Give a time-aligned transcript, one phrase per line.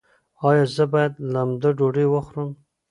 [0.47, 2.49] ایا زه باید لمده ډوډۍ وخورم؟